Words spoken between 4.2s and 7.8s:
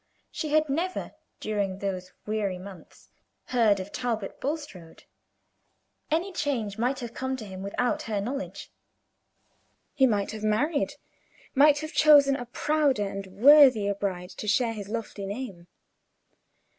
Bulstrode. Any change might have come to him